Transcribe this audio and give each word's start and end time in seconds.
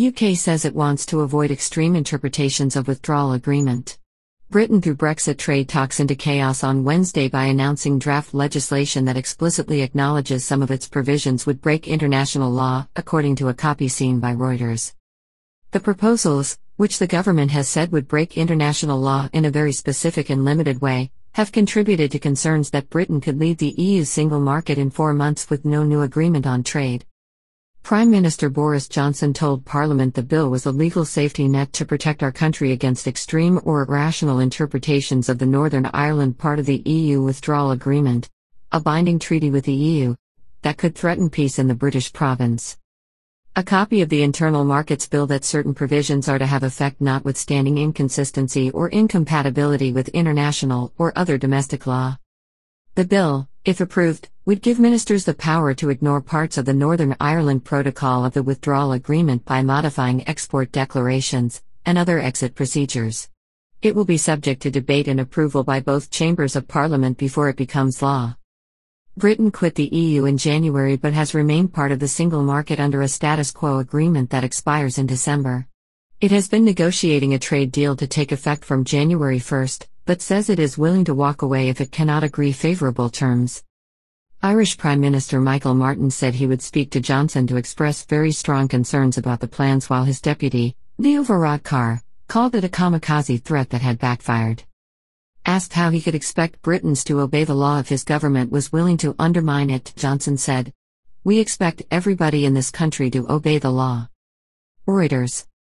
UK 0.00 0.34
says 0.34 0.64
it 0.64 0.74
wants 0.74 1.04
to 1.04 1.20
avoid 1.20 1.50
extreme 1.50 1.94
interpretations 1.94 2.74
of 2.74 2.88
withdrawal 2.88 3.32
agreement. 3.32 3.98
Britain 4.48 4.80
threw 4.80 4.94
Brexit 4.94 5.36
trade 5.36 5.68
talks 5.68 6.00
into 6.00 6.14
chaos 6.14 6.64
on 6.64 6.84
Wednesday 6.84 7.28
by 7.28 7.44
announcing 7.44 7.98
draft 7.98 8.32
legislation 8.32 9.04
that 9.04 9.18
explicitly 9.18 9.82
acknowledges 9.82 10.42
some 10.42 10.62
of 10.62 10.70
its 10.70 10.88
provisions 10.88 11.44
would 11.44 11.60
break 11.60 11.86
international 11.86 12.50
law, 12.50 12.88
according 12.96 13.36
to 13.36 13.48
a 13.48 13.54
copy 13.54 13.88
seen 13.88 14.20
by 14.20 14.32
Reuters. 14.32 14.94
The 15.72 15.80
proposals, 15.80 16.58
which 16.76 16.98
the 16.98 17.06
government 17.06 17.50
has 17.50 17.68
said 17.68 17.92
would 17.92 18.08
break 18.08 18.38
international 18.38 18.98
law 18.98 19.28
in 19.34 19.44
a 19.44 19.50
very 19.50 19.72
specific 19.72 20.30
and 20.30 20.46
limited 20.46 20.80
way, 20.80 21.10
have 21.32 21.52
contributed 21.52 22.10
to 22.12 22.18
concerns 22.18 22.70
that 22.70 22.88
Britain 22.88 23.20
could 23.20 23.38
leave 23.38 23.58
the 23.58 23.74
EU's 23.76 24.08
single 24.08 24.40
market 24.40 24.78
in 24.78 24.88
four 24.88 25.12
months 25.12 25.50
with 25.50 25.66
no 25.66 25.84
new 25.84 26.00
agreement 26.00 26.46
on 26.46 26.62
trade. 26.62 27.04
Prime 27.82 28.10
Minister 28.10 28.48
Boris 28.48 28.86
Johnson 28.86 29.32
told 29.32 29.64
Parliament 29.64 30.14
the 30.14 30.22
bill 30.22 30.48
was 30.48 30.66
a 30.66 30.70
legal 30.70 31.04
safety 31.04 31.48
net 31.48 31.72
to 31.72 31.84
protect 31.84 32.22
our 32.22 32.30
country 32.30 32.70
against 32.70 33.08
extreme 33.08 33.60
or 33.64 33.82
irrational 33.82 34.38
interpretations 34.38 35.28
of 35.28 35.38
the 35.38 35.46
Northern 35.46 35.90
Ireland 35.92 36.38
part 36.38 36.58
of 36.58 36.66
the 36.66 36.82
EU 36.84 37.20
withdrawal 37.22 37.72
agreement, 37.72 38.28
a 38.70 38.78
binding 38.78 39.18
treaty 39.18 39.50
with 39.50 39.64
the 39.64 39.72
EU, 39.72 40.14
that 40.62 40.78
could 40.78 40.94
threaten 40.94 41.30
peace 41.30 41.58
in 41.58 41.66
the 41.66 41.74
British 41.74 42.12
province. 42.12 42.76
A 43.56 43.64
copy 43.64 44.00
of 44.02 44.08
the 44.08 44.22
Internal 44.22 44.64
Markets 44.64 45.08
Bill 45.08 45.26
that 45.26 45.44
certain 45.44 45.74
provisions 45.74 46.28
are 46.28 46.38
to 46.38 46.46
have 46.46 46.62
effect 46.62 47.00
notwithstanding 47.00 47.78
inconsistency 47.78 48.70
or 48.70 48.88
incompatibility 48.90 49.92
with 49.92 50.08
international 50.10 50.92
or 50.96 51.12
other 51.16 51.36
domestic 51.36 51.84
law. 51.88 52.16
The 52.94 53.04
bill, 53.04 53.48
if 53.64 53.80
approved, 53.80 54.28
would 54.50 54.62
give 54.62 54.80
ministers 54.80 55.26
the 55.26 55.32
power 55.32 55.72
to 55.72 55.90
ignore 55.90 56.20
parts 56.20 56.58
of 56.58 56.64
the 56.64 56.74
Northern 56.74 57.14
Ireland 57.20 57.64
Protocol 57.64 58.24
of 58.24 58.32
the 58.32 58.42
Withdrawal 58.42 58.90
Agreement 58.90 59.44
by 59.44 59.62
modifying 59.62 60.28
export 60.28 60.72
declarations 60.72 61.62
and 61.86 61.96
other 61.96 62.18
exit 62.18 62.56
procedures. 62.56 63.28
It 63.80 63.94
will 63.94 64.04
be 64.04 64.16
subject 64.16 64.60
to 64.62 64.70
debate 64.72 65.06
and 65.06 65.20
approval 65.20 65.62
by 65.62 65.78
both 65.78 66.10
chambers 66.10 66.56
of 66.56 66.66
Parliament 66.66 67.16
before 67.16 67.48
it 67.48 67.54
becomes 67.54 68.02
law. 68.02 68.34
Britain 69.16 69.52
quit 69.52 69.76
the 69.76 69.86
EU 69.86 70.24
in 70.24 70.36
January 70.36 70.96
but 70.96 71.12
has 71.12 71.32
remained 71.32 71.72
part 71.72 71.92
of 71.92 72.00
the 72.00 72.08
single 72.08 72.42
market 72.42 72.80
under 72.80 73.02
a 73.02 73.06
status 73.06 73.52
quo 73.52 73.78
agreement 73.78 74.30
that 74.30 74.42
expires 74.42 74.98
in 74.98 75.06
December. 75.06 75.68
It 76.20 76.32
has 76.32 76.48
been 76.48 76.64
negotiating 76.64 77.34
a 77.34 77.38
trade 77.38 77.70
deal 77.70 77.94
to 77.94 78.08
take 78.08 78.32
effect 78.32 78.64
from 78.64 78.82
January 78.82 79.38
1, 79.38 79.68
but 80.06 80.20
says 80.20 80.50
it 80.50 80.58
is 80.58 80.76
willing 80.76 81.04
to 81.04 81.14
walk 81.14 81.42
away 81.42 81.68
if 81.68 81.80
it 81.80 81.92
cannot 81.92 82.24
agree 82.24 82.50
favorable 82.50 83.10
terms. 83.10 83.62
Irish 84.42 84.78
Prime 84.78 85.02
Minister 85.02 85.38
Michael 85.38 85.74
Martin 85.74 86.10
said 86.10 86.34
he 86.34 86.46
would 86.46 86.62
speak 86.62 86.90
to 86.92 87.00
Johnson 87.00 87.46
to 87.46 87.56
express 87.56 88.06
very 88.06 88.32
strong 88.32 88.68
concerns 88.68 89.18
about 89.18 89.40
the 89.40 89.46
plans 89.46 89.90
while 89.90 90.04
his 90.04 90.22
deputy, 90.22 90.74
Leo 90.96 91.22
Varadkar, 91.22 92.00
called 92.26 92.54
it 92.54 92.64
a 92.64 92.68
kamikaze 92.70 93.44
threat 93.44 93.68
that 93.68 93.82
had 93.82 93.98
backfired. 93.98 94.62
Asked 95.44 95.74
how 95.74 95.90
he 95.90 96.00
could 96.00 96.14
expect 96.14 96.62
Britons 96.62 97.04
to 97.04 97.20
obey 97.20 97.44
the 97.44 97.54
law 97.54 97.80
if 97.80 97.90
his 97.90 98.02
government 98.02 98.50
was 98.50 98.72
willing 98.72 98.96
to 98.98 99.14
undermine 99.18 99.68
it, 99.68 99.92
Johnson 99.94 100.38
said, 100.38 100.72
We 101.22 101.38
expect 101.38 101.82
everybody 101.90 102.46
in 102.46 102.54
this 102.54 102.70
country 102.70 103.10
to 103.10 103.30
obey 103.30 103.58
the 103.58 103.70
law. 103.70 104.08
Reuters 104.88 105.44